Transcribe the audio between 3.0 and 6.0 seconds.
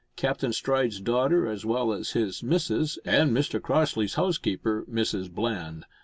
and Mr Crossley's housekeeper, Mrs Bland.